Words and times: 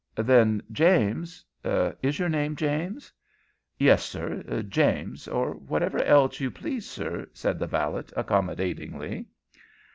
"Then, 0.15 0.63
James 0.71 1.45
Is 1.63 2.17
your 2.17 2.27
name 2.27 2.55
James?" 2.55 3.13
"Yes, 3.77 4.03
sir 4.03 4.63
James, 4.67 5.27
or 5.27 5.51
whatever 5.53 6.01
else 6.03 6.39
you 6.39 6.49
please, 6.49 6.89
sir," 6.89 7.27
said 7.33 7.59
the 7.59 7.67
valet, 7.67 8.05
accommodatingly. 8.15 9.27